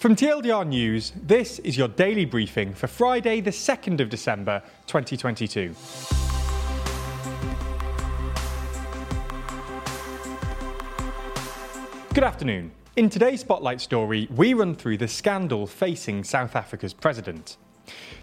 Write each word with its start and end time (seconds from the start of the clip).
From 0.00 0.16
TLDR 0.16 0.66
News, 0.66 1.12
this 1.14 1.58
is 1.58 1.76
your 1.76 1.88
daily 1.88 2.24
briefing 2.24 2.72
for 2.72 2.86
Friday, 2.86 3.42
the 3.42 3.50
2nd 3.50 4.00
of 4.00 4.08
December 4.08 4.62
2022. 4.86 5.74
Good 12.14 12.24
afternoon. 12.24 12.70
In 12.96 13.10
today's 13.10 13.40
Spotlight 13.40 13.82
story, 13.82 14.26
we 14.34 14.54
run 14.54 14.74
through 14.74 14.96
the 14.96 15.06
scandal 15.06 15.66
facing 15.66 16.24
South 16.24 16.56
Africa's 16.56 16.94
president. 16.94 17.58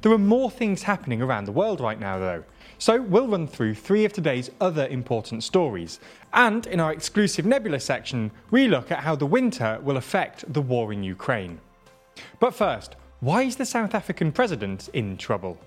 There 0.01 0.11
are 0.11 0.17
more 0.17 0.49
things 0.49 0.81
happening 0.81 1.21
around 1.21 1.45
the 1.45 1.51
world 1.51 1.79
right 1.79 1.99
now, 1.99 2.17
though. 2.17 2.43
So 2.79 2.99
we'll 2.99 3.27
run 3.27 3.47
through 3.47 3.75
three 3.75 4.03
of 4.03 4.13
today's 4.13 4.49
other 4.59 4.87
important 4.87 5.43
stories. 5.43 5.99
And 6.33 6.65
in 6.65 6.79
our 6.79 6.91
exclusive 6.91 7.45
Nebula 7.45 7.79
section, 7.79 8.31
we 8.49 8.67
look 8.67 8.91
at 8.91 9.01
how 9.01 9.15
the 9.15 9.27
winter 9.27 9.79
will 9.83 9.97
affect 9.97 10.51
the 10.51 10.61
war 10.63 10.91
in 10.91 11.03
Ukraine. 11.03 11.59
But 12.39 12.53
first, 12.53 12.95
why 13.19 13.43
is 13.43 13.55
the 13.55 13.65
South 13.65 13.95
African 13.95 14.31
president 14.31 14.89
in 14.93 15.17
trouble? 15.17 15.57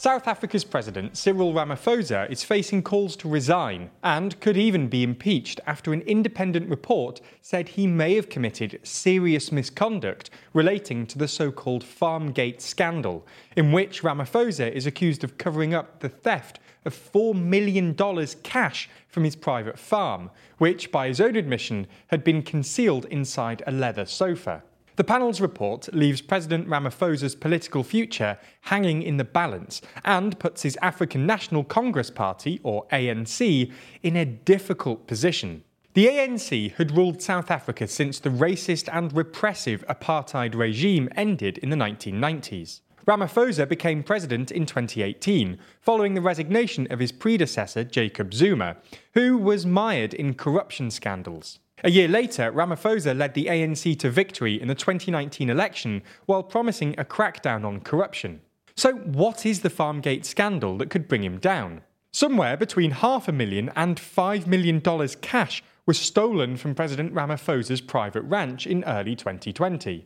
South 0.00 0.28
Africa's 0.28 0.62
president, 0.62 1.16
Cyril 1.16 1.52
Ramaphosa, 1.52 2.30
is 2.30 2.44
facing 2.44 2.84
calls 2.84 3.16
to 3.16 3.28
resign 3.28 3.90
and 4.04 4.38
could 4.38 4.56
even 4.56 4.86
be 4.86 5.02
impeached 5.02 5.60
after 5.66 5.92
an 5.92 6.02
independent 6.02 6.70
report 6.70 7.20
said 7.42 7.70
he 7.70 7.88
may 7.88 8.14
have 8.14 8.28
committed 8.28 8.78
serious 8.84 9.50
misconduct 9.50 10.30
relating 10.52 11.04
to 11.04 11.18
the 11.18 11.26
so 11.26 11.50
called 11.50 11.82
Farmgate 11.82 12.60
scandal, 12.60 13.26
in 13.56 13.72
which 13.72 14.02
Ramaphosa 14.02 14.70
is 14.70 14.86
accused 14.86 15.24
of 15.24 15.36
covering 15.36 15.74
up 15.74 15.98
the 15.98 16.08
theft 16.08 16.60
of 16.84 16.94
$4 16.94 17.34
million 17.34 17.96
cash 18.44 18.88
from 19.08 19.24
his 19.24 19.34
private 19.34 19.80
farm, 19.80 20.30
which, 20.58 20.92
by 20.92 21.08
his 21.08 21.20
own 21.20 21.34
admission, 21.34 21.88
had 22.06 22.22
been 22.22 22.42
concealed 22.42 23.04
inside 23.06 23.64
a 23.66 23.72
leather 23.72 24.06
sofa. 24.06 24.62
The 24.98 25.04
panel's 25.04 25.40
report 25.40 25.94
leaves 25.94 26.20
President 26.20 26.66
Ramaphosa's 26.66 27.36
political 27.36 27.84
future 27.84 28.36
hanging 28.62 29.00
in 29.00 29.16
the 29.16 29.22
balance 29.22 29.80
and 30.04 30.36
puts 30.40 30.64
his 30.64 30.76
African 30.82 31.24
National 31.24 31.62
Congress 31.62 32.10
Party, 32.10 32.58
or 32.64 32.84
ANC, 32.90 33.72
in 34.02 34.16
a 34.16 34.24
difficult 34.24 35.06
position. 35.06 35.62
The 35.94 36.08
ANC 36.08 36.74
had 36.74 36.96
ruled 36.96 37.22
South 37.22 37.48
Africa 37.48 37.86
since 37.86 38.18
the 38.18 38.28
racist 38.28 38.88
and 38.92 39.16
repressive 39.16 39.84
apartheid 39.88 40.56
regime 40.56 41.08
ended 41.14 41.58
in 41.58 41.70
the 41.70 41.76
1990s. 41.76 42.80
Ramaphosa 43.06 43.68
became 43.68 44.02
president 44.02 44.50
in 44.50 44.66
2018, 44.66 45.60
following 45.80 46.14
the 46.14 46.20
resignation 46.20 46.88
of 46.90 46.98
his 46.98 47.12
predecessor, 47.12 47.84
Jacob 47.84 48.34
Zuma, 48.34 48.78
who 49.14 49.38
was 49.38 49.64
mired 49.64 50.12
in 50.12 50.34
corruption 50.34 50.90
scandals. 50.90 51.60
A 51.84 51.90
year 51.90 52.08
later, 52.08 52.50
Ramaphosa 52.50 53.16
led 53.16 53.34
the 53.34 53.46
ANC 53.46 53.96
to 54.00 54.10
victory 54.10 54.60
in 54.60 54.66
the 54.66 54.74
2019 54.74 55.48
election 55.48 56.02
while 56.26 56.42
promising 56.42 56.96
a 56.98 57.04
crackdown 57.04 57.64
on 57.64 57.80
corruption. 57.80 58.40
So, 58.74 58.94
what 58.94 59.46
is 59.46 59.60
the 59.60 59.70
Farmgate 59.70 60.24
scandal 60.24 60.76
that 60.78 60.90
could 60.90 61.06
bring 61.06 61.22
him 61.22 61.38
down? 61.38 61.82
Somewhere 62.10 62.56
between 62.56 62.90
half 62.90 63.28
a 63.28 63.32
million 63.32 63.70
and 63.76 64.00
five 64.00 64.44
million 64.48 64.80
dollars 64.80 65.14
cash 65.14 65.62
was 65.86 66.00
stolen 66.00 66.56
from 66.56 66.74
President 66.74 67.14
Ramaphosa's 67.14 67.80
private 67.80 68.22
ranch 68.22 68.66
in 68.66 68.82
early 68.82 69.14
2020. 69.14 70.04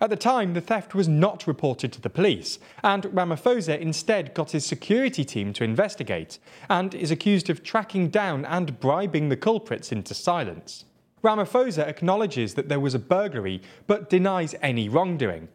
At 0.00 0.08
the 0.08 0.16
time, 0.16 0.54
the 0.54 0.60
theft 0.62 0.94
was 0.94 1.06
not 1.06 1.46
reported 1.46 1.92
to 1.92 2.00
the 2.00 2.10
police, 2.10 2.58
and 2.82 3.04
Ramaphosa 3.04 3.78
instead 3.78 4.32
got 4.32 4.52
his 4.52 4.64
security 4.64 5.24
team 5.24 5.52
to 5.52 5.64
investigate, 5.64 6.38
and 6.70 6.94
is 6.94 7.10
accused 7.10 7.50
of 7.50 7.62
tracking 7.62 8.08
down 8.08 8.46
and 8.46 8.80
bribing 8.80 9.28
the 9.28 9.36
culprits 9.36 9.92
into 9.92 10.14
silence. 10.14 10.86
Ramaphosa 11.24 11.86
acknowledges 11.86 12.54
that 12.54 12.68
there 12.68 12.78
was 12.78 12.94
a 12.94 12.98
burglary 12.98 13.62
but 13.86 14.10
denies 14.10 14.54
any 14.60 14.90
wrongdoing. 14.90 15.48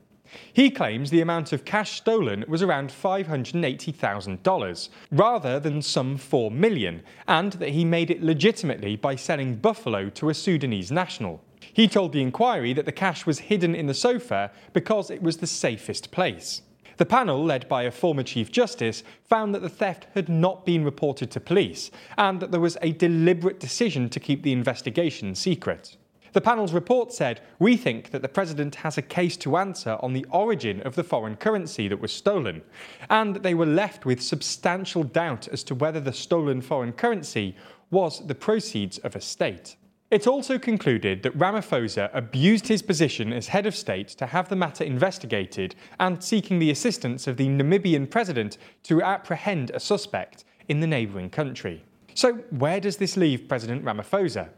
He 0.51 0.71
claims 0.71 1.09
the 1.09 1.21
amount 1.21 1.53
of 1.53 1.63
cash 1.63 1.97
stolen 1.97 2.43
was 2.47 2.63
around 2.63 2.89
$580,000, 2.89 4.89
rather 5.11 5.59
than 5.59 5.81
some 5.81 6.17
4 6.17 6.51
million, 6.51 7.01
and 7.27 7.53
that 7.53 7.69
he 7.69 7.85
made 7.85 8.11
it 8.11 8.23
legitimately 8.23 8.95
by 8.95 9.15
selling 9.15 9.55
buffalo 9.55 10.09
to 10.09 10.29
a 10.29 10.33
Sudanese 10.33 10.91
national. 10.91 11.43
He 11.73 11.87
told 11.87 12.13
the 12.13 12.21
inquiry 12.21 12.73
that 12.73 12.85
the 12.85 12.91
cash 12.91 13.27
was 13.27 13.39
hidden 13.39 13.75
in 13.75 13.85
the 13.85 13.93
sofa 13.93 14.51
because 14.73 15.11
it 15.11 15.21
was 15.21 15.37
the 15.37 15.47
safest 15.47 16.11
place. 16.11 16.63
The 16.99 17.05
panel, 17.05 17.41
led 17.41 17.69
by 17.69 17.83
a 17.83 17.91
former 17.91 18.23
Chief 18.23 18.51
Justice, 18.51 19.03
found 19.23 19.55
that 19.55 19.61
the 19.61 19.69
theft 19.69 20.07
had 20.15 20.27
not 20.27 20.65
been 20.65 20.83
reported 20.83 21.31
to 21.31 21.39
police 21.39 21.91
and 22.17 22.41
that 22.41 22.51
there 22.51 22.59
was 22.59 22.77
a 22.81 22.91
deliberate 22.91 23.57
decision 23.57 24.09
to 24.09 24.19
keep 24.19 24.43
the 24.43 24.51
investigation 24.51 25.33
secret. 25.33 25.95
The 26.33 26.41
panel's 26.41 26.73
report 26.73 27.13
said, 27.13 27.39
We 27.57 27.77
think 27.77 28.11
that 28.11 28.21
the 28.21 28.27
President 28.27 28.75
has 28.75 28.97
a 28.97 29.01
case 29.01 29.37
to 29.37 29.55
answer 29.55 29.97
on 30.01 30.11
the 30.11 30.25
origin 30.29 30.81
of 30.81 30.95
the 30.95 31.05
foreign 31.05 31.37
currency 31.37 31.87
that 31.87 32.01
was 32.01 32.11
stolen, 32.11 32.63
and 33.09 33.33
that 33.33 33.43
they 33.43 33.53
were 33.53 33.65
left 33.65 34.05
with 34.05 34.21
substantial 34.21 35.03
doubt 35.03 35.47
as 35.47 35.63
to 35.63 35.75
whether 35.75 36.01
the 36.01 36.11
stolen 36.11 36.59
foreign 36.59 36.91
currency 36.91 37.55
was 37.91 38.27
the 38.27 38.35
proceeds 38.35 38.97
of 38.97 39.15
a 39.15 39.21
state. 39.21 39.77
It 40.11 40.25
also 40.25 40.57
concluded 40.57 41.21
that 41.21 41.37
Ramaphosa 41.37 42.09
abused 42.13 42.67
his 42.67 42.81
position 42.81 43.31
as 43.31 43.49
head 43.49 43.67
of 43.67 43.75
state 43.75 44.07
to 44.09 44.25
have 44.25 44.49
the 44.49 44.55
matter 44.55 44.83
investigated 44.83 45.75
and 45.99 46.23
seeking 46.23 46.57
the 46.57 46.71
assistance 46.71 47.27
of 47.27 47.37
the 47.37 47.47
Namibian 47.47 48.09
president 48.09 48.57
to 48.83 49.03
apprehend 49.03 49.69
a 49.69 49.79
suspect 49.79 50.45
in 50.67 50.79
the 50.79 50.87
neighbouring 50.87 51.29
country. 51.29 51.83
So, 52.15 52.33
where 52.49 52.79
does 52.79 52.97
this 52.97 53.17
leave 53.17 53.47
President 53.47 53.85
Ramaphosa? 53.85 54.49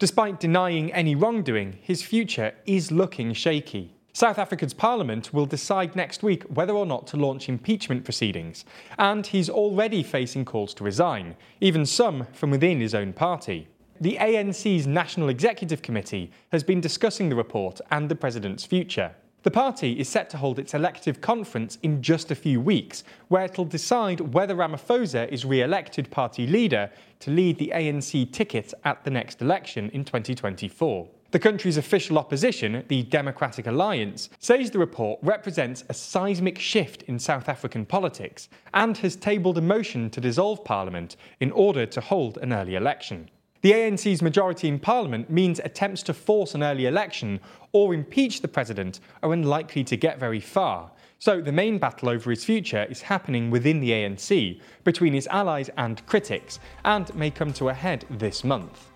Despite 0.00 0.40
denying 0.40 0.92
any 0.92 1.14
wrongdoing, 1.14 1.78
his 1.80 2.02
future 2.02 2.54
is 2.66 2.90
looking 2.90 3.32
shaky. 3.32 3.94
South 4.12 4.40
Africa's 4.40 4.74
parliament 4.74 5.32
will 5.32 5.46
decide 5.46 5.94
next 5.94 6.24
week 6.24 6.42
whether 6.44 6.72
or 6.72 6.84
not 6.84 7.06
to 7.08 7.16
launch 7.16 7.48
impeachment 7.48 8.04
proceedings, 8.04 8.64
and 8.98 9.24
he's 9.24 9.48
already 9.48 10.02
facing 10.02 10.44
calls 10.44 10.74
to 10.74 10.82
resign, 10.84 11.36
even 11.60 11.86
some 11.86 12.26
from 12.32 12.50
within 12.50 12.80
his 12.80 12.94
own 12.94 13.12
party. 13.12 13.68
The 13.98 14.18
ANC's 14.18 14.86
National 14.86 15.30
Executive 15.30 15.80
Committee 15.80 16.30
has 16.52 16.62
been 16.62 16.82
discussing 16.82 17.30
the 17.30 17.34
report 17.34 17.80
and 17.90 18.10
the 18.10 18.14
President's 18.14 18.66
future. 18.66 19.14
The 19.42 19.50
party 19.50 19.98
is 19.98 20.06
set 20.06 20.28
to 20.30 20.36
hold 20.36 20.58
its 20.58 20.74
elective 20.74 21.22
conference 21.22 21.78
in 21.82 22.02
just 22.02 22.30
a 22.30 22.34
few 22.34 22.60
weeks, 22.60 23.04
where 23.28 23.46
it'll 23.46 23.64
decide 23.64 24.34
whether 24.34 24.54
Ramaphosa 24.54 25.28
is 25.28 25.46
re 25.46 25.62
elected 25.62 26.10
party 26.10 26.46
leader 26.46 26.90
to 27.20 27.30
lead 27.30 27.56
the 27.56 27.72
ANC 27.74 28.30
ticket 28.32 28.74
at 28.84 29.02
the 29.02 29.10
next 29.10 29.40
election 29.40 29.88
in 29.94 30.04
2024. 30.04 31.08
The 31.30 31.38
country's 31.38 31.78
official 31.78 32.18
opposition, 32.18 32.84
the 32.88 33.02
Democratic 33.04 33.66
Alliance, 33.66 34.28
says 34.40 34.70
the 34.70 34.78
report 34.78 35.20
represents 35.22 35.84
a 35.88 35.94
seismic 35.94 36.58
shift 36.58 37.02
in 37.04 37.18
South 37.18 37.48
African 37.48 37.86
politics 37.86 38.50
and 38.74 38.98
has 38.98 39.16
tabled 39.16 39.56
a 39.56 39.62
motion 39.62 40.10
to 40.10 40.20
dissolve 40.20 40.64
Parliament 40.64 41.16
in 41.40 41.50
order 41.50 41.86
to 41.86 42.00
hold 42.02 42.36
an 42.38 42.52
early 42.52 42.74
election. 42.74 43.30
The 43.66 43.72
ANC's 43.72 44.22
majority 44.22 44.68
in 44.68 44.78
Parliament 44.78 45.28
means 45.28 45.58
attempts 45.58 46.04
to 46.04 46.14
force 46.14 46.54
an 46.54 46.62
early 46.62 46.86
election 46.86 47.40
or 47.72 47.94
impeach 47.94 48.40
the 48.40 48.46
president 48.46 49.00
are 49.24 49.32
unlikely 49.32 49.82
to 49.82 49.96
get 49.96 50.20
very 50.20 50.38
far. 50.38 50.88
So 51.18 51.40
the 51.40 51.50
main 51.50 51.78
battle 51.78 52.10
over 52.10 52.30
his 52.30 52.44
future 52.44 52.86
is 52.88 53.02
happening 53.02 53.50
within 53.50 53.80
the 53.80 53.90
ANC, 53.90 54.60
between 54.84 55.12
his 55.14 55.26
allies 55.26 55.68
and 55.78 56.06
critics, 56.06 56.60
and 56.84 57.12
may 57.16 57.28
come 57.28 57.52
to 57.54 57.70
a 57.70 57.74
head 57.74 58.04
this 58.08 58.44
month. 58.44 58.92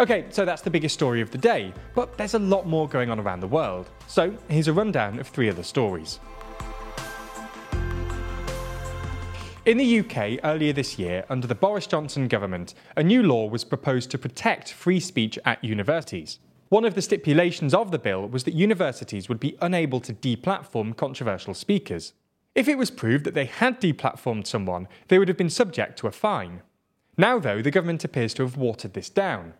Okay, 0.00 0.24
so 0.30 0.44
that's 0.44 0.62
the 0.62 0.70
biggest 0.70 0.96
story 0.96 1.20
of 1.20 1.30
the 1.30 1.38
day, 1.38 1.72
but 1.94 2.18
there's 2.18 2.34
a 2.34 2.40
lot 2.40 2.66
more 2.66 2.88
going 2.88 3.10
on 3.10 3.20
around 3.20 3.38
the 3.38 3.46
world. 3.46 3.88
So 4.08 4.36
here's 4.48 4.66
a 4.66 4.72
rundown 4.72 5.20
of 5.20 5.28
three 5.28 5.48
other 5.48 5.62
stories. 5.62 6.18
In 9.68 9.76
the 9.76 9.98
UK, 10.00 10.40
earlier 10.44 10.72
this 10.72 10.98
year, 10.98 11.26
under 11.28 11.46
the 11.46 11.54
Boris 11.54 11.86
Johnson 11.86 12.26
government, 12.26 12.72
a 12.96 13.02
new 13.02 13.22
law 13.22 13.46
was 13.46 13.64
proposed 13.64 14.10
to 14.10 14.16
protect 14.16 14.72
free 14.72 14.98
speech 14.98 15.38
at 15.44 15.62
universities. 15.62 16.38
One 16.70 16.86
of 16.86 16.94
the 16.94 17.02
stipulations 17.02 17.74
of 17.74 17.90
the 17.90 17.98
bill 17.98 18.26
was 18.26 18.44
that 18.44 18.54
universities 18.54 19.28
would 19.28 19.38
be 19.38 19.58
unable 19.60 20.00
to 20.00 20.14
deplatform 20.14 20.96
controversial 20.96 21.52
speakers. 21.52 22.14
If 22.54 22.66
it 22.66 22.78
was 22.78 22.90
proved 22.90 23.26
that 23.26 23.34
they 23.34 23.44
had 23.44 23.78
deplatformed 23.78 24.46
someone, 24.46 24.88
they 25.08 25.18
would 25.18 25.28
have 25.28 25.36
been 25.36 25.50
subject 25.50 25.98
to 25.98 26.06
a 26.06 26.12
fine. 26.12 26.62
Now, 27.18 27.38
though, 27.38 27.60
the 27.60 27.70
government 27.70 28.04
appears 28.04 28.32
to 28.34 28.44
have 28.44 28.56
watered 28.56 28.94
this 28.94 29.10
down. 29.10 29.52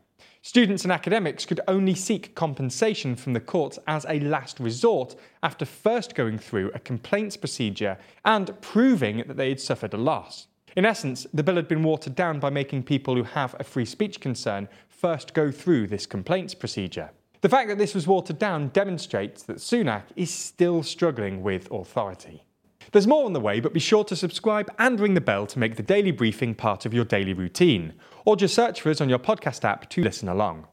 Students 0.42 0.84
and 0.84 0.92
academics 0.92 1.44
could 1.44 1.60
only 1.68 1.94
seek 1.94 2.34
compensation 2.34 3.16
from 3.16 3.34
the 3.34 3.40
courts 3.40 3.78
as 3.86 4.06
a 4.08 4.20
last 4.20 4.58
resort 4.58 5.14
after 5.42 5.64
first 5.64 6.14
going 6.14 6.38
through 6.38 6.70
a 6.74 6.78
complaints 6.78 7.36
procedure 7.36 7.98
and 8.24 8.58
proving 8.60 9.24
that 9.26 9.36
they 9.36 9.50
had 9.50 9.60
suffered 9.60 9.92
a 9.94 9.98
loss. 9.98 10.46
In 10.76 10.84
essence, 10.84 11.26
the 11.34 11.42
bill 11.42 11.56
had 11.56 11.68
been 11.68 11.82
watered 11.82 12.14
down 12.14 12.40
by 12.40 12.50
making 12.50 12.84
people 12.84 13.14
who 13.14 13.24
have 13.24 13.56
a 13.58 13.64
free 13.64 13.84
speech 13.84 14.20
concern 14.20 14.68
first 14.88 15.34
go 15.34 15.50
through 15.50 15.86
this 15.86 16.06
complaints 16.06 16.54
procedure. 16.54 17.10
The 17.40 17.48
fact 17.48 17.68
that 17.68 17.78
this 17.78 17.94
was 17.94 18.06
watered 18.06 18.38
down 18.38 18.68
demonstrates 18.68 19.42
that 19.44 19.58
Sunak 19.58 20.04
is 20.16 20.30
still 20.30 20.82
struggling 20.82 21.42
with 21.42 21.70
authority. 21.70 22.42
There's 22.92 23.06
more 23.06 23.26
on 23.26 23.34
the 23.34 23.40
way, 23.40 23.60
but 23.60 23.74
be 23.74 23.80
sure 23.80 24.04
to 24.04 24.16
subscribe 24.16 24.72
and 24.78 24.98
ring 24.98 25.14
the 25.14 25.20
bell 25.20 25.46
to 25.48 25.58
make 25.58 25.76
the 25.76 25.82
daily 25.82 26.10
briefing 26.10 26.54
part 26.54 26.86
of 26.86 26.94
your 26.94 27.04
daily 27.04 27.34
routine, 27.34 27.92
or 28.24 28.36
just 28.36 28.54
search 28.54 28.80
for 28.80 28.90
us 28.90 29.00
on 29.00 29.08
your 29.08 29.18
podcast 29.18 29.64
app 29.64 29.90
to 29.90 30.02
listen 30.02 30.28
along. 30.28 30.66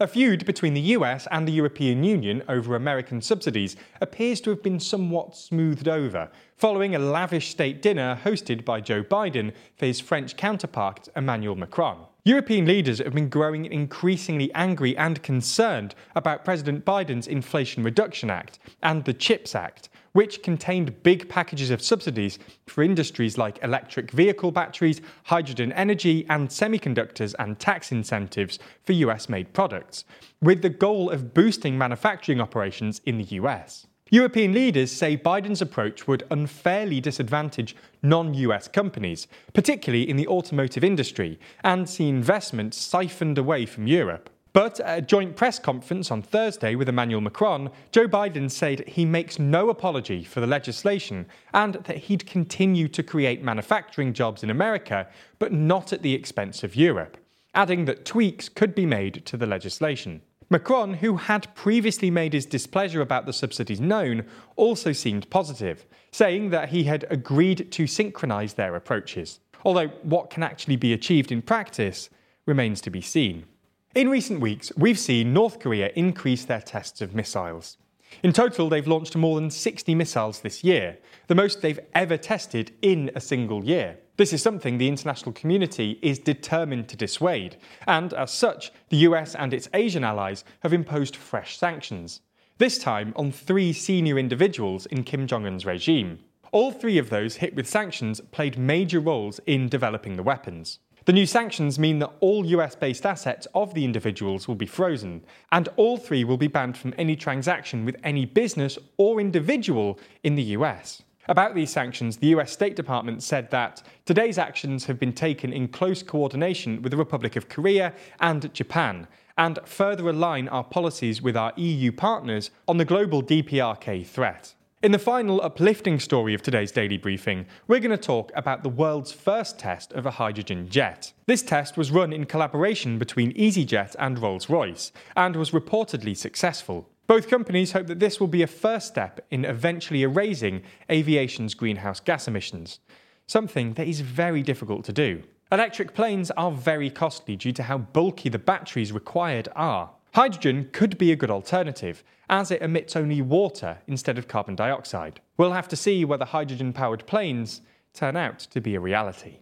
A 0.00 0.08
feud 0.08 0.44
between 0.44 0.74
the 0.74 0.80
US 0.80 1.28
and 1.30 1.46
the 1.46 1.52
European 1.52 2.02
Union 2.02 2.42
over 2.48 2.74
American 2.74 3.22
subsidies 3.22 3.76
appears 4.00 4.40
to 4.40 4.50
have 4.50 4.62
been 4.62 4.80
somewhat 4.80 5.36
smoothed 5.36 5.88
over, 5.88 6.30
following 6.56 6.94
a 6.94 6.98
lavish 6.98 7.50
state 7.50 7.80
dinner 7.80 8.20
hosted 8.24 8.64
by 8.64 8.80
Joe 8.80 9.04
Biden 9.04 9.52
for 9.76 9.86
his 9.86 10.00
French 10.00 10.36
counterpart 10.36 11.08
Emmanuel 11.16 11.54
Macron. 11.54 11.98
European 12.24 12.66
leaders 12.66 12.98
have 12.98 13.14
been 13.14 13.28
growing 13.28 13.66
increasingly 13.66 14.52
angry 14.52 14.96
and 14.96 15.22
concerned 15.22 15.94
about 16.16 16.44
President 16.44 16.84
Biden's 16.84 17.28
Inflation 17.28 17.84
Reduction 17.84 18.30
Act 18.30 18.58
and 18.82 19.04
the 19.04 19.14
CHIPS 19.14 19.54
Act, 19.54 19.88
which 20.14 20.42
contained 20.42 21.02
big 21.02 21.28
packages 21.28 21.70
of 21.70 21.82
subsidies 21.82 22.38
for 22.66 22.82
industries 22.82 23.36
like 23.36 23.62
electric 23.62 24.10
vehicle 24.12 24.50
batteries, 24.50 25.00
hydrogen 25.24 25.72
energy, 25.72 26.24
and 26.30 26.48
semiconductors, 26.48 27.34
and 27.38 27.58
tax 27.58 27.92
incentives 27.92 28.58
for 28.84 28.92
US 28.92 29.28
made 29.28 29.52
products, 29.52 30.04
with 30.40 30.62
the 30.62 30.70
goal 30.70 31.10
of 31.10 31.34
boosting 31.34 31.76
manufacturing 31.76 32.40
operations 32.40 33.00
in 33.04 33.18
the 33.18 33.24
US. 33.40 33.86
European 34.10 34.52
leaders 34.52 34.92
say 34.92 35.16
Biden's 35.16 35.60
approach 35.60 36.06
would 36.06 36.22
unfairly 36.30 37.00
disadvantage 37.00 37.74
non 38.02 38.34
US 38.34 38.68
companies, 38.68 39.26
particularly 39.52 40.08
in 40.08 40.16
the 40.16 40.28
automotive 40.28 40.84
industry, 40.84 41.40
and 41.64 41.88
see 41.88 42.08
investment 42.08 42.74
siphoned 42.74 43.38
away 43.38 43.66
from 43.66 43.88
Europe. 43.88 44.30
But 44.54 44.78
at 44.78 44.98
a 44.98 45.02
joint 45.02 45.34
press 45.34 45.58
conference 45.58 46.12
on 46.12 46.22
Thursday 46.22 46.76
with 46.76 46.88
Emmanuel 46.88 47.20
Macron, 47.20 47.70
Joe 47.90 48.06
Biden 48.06 48.48
said 48.48 48.86
he 48.86 49.04
makes 49.04 49.40
no 49.40 49.68
apology 49.68 50.22
for 50.22 50.40
the 50.40 50.46
legislation 50.46 51.26
and 51.52 51.74
that 51.74 51.96
he'd 51.96 52.24
continue 52.24 52.86
to 52.86 53.02
create 53.02 53.42
manufacturing 53.42 54.12
jobs 54.12 54.44
in 54.44 54.50
America, 54.50 55.08
but 55.40 55.52
not 55.52 55.92
at 55.92 56.02
the 56.02 56.14
expense 56.14 56.62
of 56.62 56.76
Europe, 56.76 57.16
adding 57.52 57.84
that 57.86 58.04
tweaks 58.04 58.48
could 58.48 58.76
be 58.76 58.86
made 58.86 59.26
to 59.26 59.36
the 59.36 59.44
legislation. 59.44 60.22
Macron, 60.48 60.94
who 60.94 61.16
had 61.16 61.52
previously 61.56 62.08
made 62.08 62.32
his 62.32 62.46
displeasure 62.46 63.00
about 63.00 63.26
the 63.26 63.32
subsidies 63.32 63.80
known, 63.80 64.24
also 64.54 64.92
seemed 64.92 65.28
positive, 65.30 65.84
saying 66.12 66.50
that 66.50 66.68
he 66.68 66.84
had 66.84 67.04
agreed 67.10 67.72
to 67.72 67.88
synchronise 67.88 68.54
their 68.54 68.76
approaches. 68.76 69.40
Although 69.64 69.88
what 70.04 70.30
can 70.30 70.44
actually 70.44 70.76
be 70.76 70.92
achieved 70.92 71.32
in 71.32 71.42
practice 71.42 72.08
remains 72.46 72.80
to 72.82 72.90
be 72.90 73.00
seen. 73.00 73.46
In 73.94 74.08
recent 74.08 74.40
weeks, 74.40 74.72
we've 74.76 74.98
seen 74.98 75.32
North 75.32 75.60
Korea 75.60 75.92
increase 75.94 76.44
their 76.44 76.60
tests 76.60 77.00
of 77.00 77.14
missiles. 77.14 77.76
In 78.24 78.32
total, 78.32 78.68
they've 78.68 78.88
launched 78.88 79.14
more 79.14 79.36
than 79.36 79.50
60 79.50 79.94
missiles 79.94 80.40
this 80.40 80.64
year, 80.64 80.98
the 81.28 81.36
most 81.36 81.62
they've 81.62 81.78
ever 81.94 82.16
tested 82.16 82.72
in 82.82 83.12
a 83.14 83.20
single 83.20 83.64
year. 83.64 83.98
This 84.16 84.32
is 84.32 84.42
something 84.42 84.78
the 84.78 84.88
international 84.88 85.30
community 85.30 86.00
is 86.02 86.18
determined 86.18 86.88
to 86.88 86.96
dissuade, 86.96 87.56
and 87.86 88.12
as 88.14 88.32
such, 88.32 88.72
the 88.88 88.96
US 89.08 89.36
and 89.36 89.54
its 89.54 89.68
Asian 89.72 90.02
allies 90.02 90.42
have 90.64 90.72
imposed 90.72 91.14
fresh 91.14 91.56
sanctions, 91.56 92.20
this 92.58 92.78
time 92.78 93.12
on 93.14 93.30
three 93.30 93.72
senior 93.72 94.18
individuals 94.18 94.86
in 94.86 95.04
Kim 95.04 95.28
Jong 95.28 95.46
un's 95.46 95.64
regime. 95.64 96.18
All 96.50 96.72
three 96.72 96.98
of 96.98 97.10
those 97.10 97.36
hit 97.36 97.54
with 97.54 97.68
sanctions 97.68 98.20
played 98.32 98.58
major 98.58 98.98
roles 98.98 99.38
in 99.46 99.68
developing 99.68 100.16
the 100.16 100.24
weapons. 100.24 100.80
The 101.06 101.12
new 101.12 101.26
sanctions 101.26 101.78
mean 101.78 101.98
that 101.98 102.12
all 102.20 102.46
US 102.46 102.74
based 102.74 103.04
assets 103.04 103.46
of 103.54 103.74
the 103.74 103.84
individuals 103.84 104.48
will 104.48 104.54
be 104.54 104.64
frozen, 104.64 105.22
and 105.52 105.68
all 105.76 105.98
three 105.98 106.24
will 106.24 106.38
be 106.38 106.46
banned 106.46 106.78
from 106.78 106.94
any 106.96 107.14
transaction 107.14 107.84
with 107.84 107.96
any 108.02 108.24
business 108.24 108.78
or 108.96 109.20
individual 109.20 109.98
in 110.22 110.34
the 110.34 110.56
US. 110.56 111.02
About 111.28 111.54
these 111.54 111.70
sanctions, 111.70 112.16
the 112.16 112.28
US 112.28 112.52
State 112.52 112.74
Department 112.74 113.22
said 113.22 113.50
that 113.50 113.82
today's 114.06 114.38
actions 114.38 114.86
have 114.86 114.98
been 114.98 115.12
taken 115.12 115.52
in 115.52 115.68
close 115.68 116.02
coordination 116.02 116.80
with 116.80 116.90
the 116.90 116.96
Republic 116.96 117.36
of 117.36 117.50
Korea 117.50 117.92
and 118.20 118.52
Japan, 118.54 119.06
and 119.36 119.58
further 119.66 120.08
align 120.08 120.48
our 120.48 120.64
policies 120.64 121.20
with 121.20 121.36
our 121.36 121.52
EU 121.56 121.92
partners 121.92 122.50
on 122.66 122.78
the 122.78 122.84
global 122.86 123.22
DPRK 123.22 124.06
threat. 124.06 124.54
In 124.84 124.92
the 124.92 124.98
final 124.98 125.40
uplifting 125.40 125.98
story 125.98 126.34
of 126.34 126.42
today's 126.42 126.70
daily 126.70 126.98
briefing, 126.98 127.46
we're 127.66 127.80
going 127.80 127.90
to 127.90 127.96
talk 127.96 128.30
about 128.34 128.62
the 128.62 128.68
world's 128.68 129.12
first 129.12 129.58
test 129.58 129.94
of 129.94 130.04
a 130.04 130.10
hydrogen 130.10 130.68
jet. 130.68 131.14
This 131.24 131.40
test 131.40 131.78
was 131.78 131.90
run 131.90 132.12
in 132.12 132.26
collaboration 132.26 132.98
between 132.98 133.32
EasyJet 133.32 133.96
and 133.98 134.18
Rolls 134.18 134.50
Royce 134.50 134.92
and 135.16 135.36
was 135.36 135.52
reportedly 135.52 136.14
successful. 136.14 136.86
Both 137.06 137.30
companies 137.30 137.72
hope 137.72 137.86
that 137.86 137.98
this 137.98 138.20
will 138.20 138.28
be 138.28 138.42
a 138.42 138.46
first 138.46 138.88
step 138.88 139.24
in 139.30 139.46
eventually 139.46 140.02
erasing 140.02 140.60
aviation's 140.90 141.54
greenhouse 141.54 142.00
gas 142.00 142.28
emissions, 142.28 142.80
something 143.26 143.72
that 143.74 143.88
is 143.88 144.02
very 144.02 144.42
difficult 144.42 144.84
to 144.84 144.92
do. 144.92 145.22
Electric 145.50 145.94
planes 145.94 146.30
are 146.32 146.52
very 146.52 146.90
costly 146.90 147.36
due 147.36 147.52
to 147.52 147.62
how 147.62 147.78
bulky 147.78 148.28
the 148.28 148.38
batteries 148.38 148.92
required 148.92 149.48
are. 149.56 149.93
Hydrogen 150.14 150.68
could 150.70 150.96
be 150.96 151.10
a 151.10 151.16
good 151.16 151.30
alternative, 151.30 152.04
as 152.30 152.52
it 152.52 152.62
emits 152.62 152.94
only 152.94 153.20
water 153.20 153.78
instead 153.88 154.16
of 154.16 154.28
carbon 154.28 154.54
dioxide. 154.54 155.20
We'll 155.36 155.50
have 155.50 155.66
to 155.66 155.76
see 155.76 156.04
whether 156.04 156.24
hydrogen 156.24 156.72
powered 156.72 157.04
planes 157.04 157.62
turn 157.92 158.14
out 158.14 158.38
to 158.38 158.60
be 158.60 158.76
a 158.76 158.80
reality. 158.80 159.38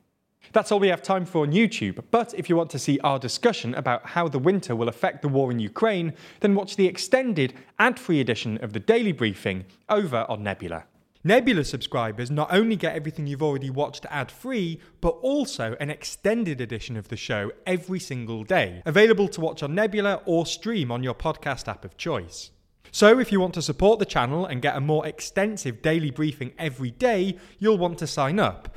That's 0.55 0.73
all 0.73 0.81
we 0.81 0.89
have 0.89 1.03
time 1.03 1.27
for 1.27 1.43
on 1.43 1.53
YouTube, 1.53 2.03
but 2.11 2.33
if 2.33 2.49
you 2.49 2.57
want 2.57 2.71
to 2.71 2.79
see 2.79 2.99
our 3.01 3.19
discussion 3.19 3.75
about 3.75 4.07
how 4.07 4.29
the 4.29 4.39
winter 4.39 4.75
will 4.75 4.89
affect 4.89 5.21
the 5.21 5.29
war 5.29 5.51
in 5.51 5.59
Ukraine, 5.59 6.15
then 6.41 6.55
watch 6.55 6.77
the 6.77 6.87
extended 6.87 7.53
ad 7.79 8.01
free 8.01 8.21
edition 8.21 8.57
of 8.65 8.73
the 8.73 8.81
Daily 8.81 9.13
Briefing 9.13 9.67
over 9.91 10.25
on 10.31 10.43
Nebula. 10.43 10.85
Nebula 11.25 11.63
subscribers 11.63 12.33
not 12.33 12.53
only 12.53 12.75
get 12.75 12.97
everything 12.97 13.29
you've 13.29 13.45
already 13.45 13.71
watched 13.71 14.07
ad 14.11 14.29
free, 14.29 14.81
but 15.01 15.11
also 15.23 15.77
an 15.79 15.89
extended 15.89 16.61
edition 16.61 16.97
of 16.97 17.07
the 17.09 17.17
show 17.17 17.53
every 17.65 18.01
single 18.01 18.43
day, 18.43 18.83
available 18.85 19.29
to 19.29 19.41
watch 19.41 19.63
on 19.63 19.73
Nebula 19.73 20.21
or 20.27 20.47
stream 20.47 20.91
on 20.91 21.05
your 21.05 21.15
podcast 21.15 21.69
app 21.69 21.85
of 21.85 21.97
choice. 21.97 22.51
So, 22.91 23.21
if 23.21 23.31
you 23.31 23.41
want 23.41 23.55
to 23.55 23.63
support 23.63 24.01
the 24.01 24.05
channel 24.05 24.45
and 24.45 24.61
get 24.61 24.77
a 24.77 24.81
more 24.81 25.07
extensive 25.07 25.81
daily 25.81 26.11
briefing 26.11 26.53
every 26.59 26.91
day, 26.91 27.39
you'll 27.59 27.79
want 27.79 27.99
to 27.99 28.07
sign 28.09 28.41
up. 28.41 28.77